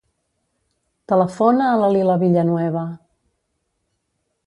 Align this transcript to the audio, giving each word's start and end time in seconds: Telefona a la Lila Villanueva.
Telefona 1.13 1.69
a 1.73 1.77
la 1.83 1.91
Lila 1.99 2.17
Villanueva. 2.25 2.89